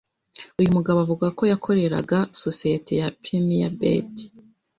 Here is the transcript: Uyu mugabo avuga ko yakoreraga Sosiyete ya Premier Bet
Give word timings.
Uyu 0.59 0.73
mugabo 0.75 0.97
avuga 1.05 1.27
ko 1.37 1.43
yakoreraga 1.51 2.17
Sosiyete 2.43 2.91
ya 3.01 3.07
Premier 3.23 3.71
Bet 3.79 4.13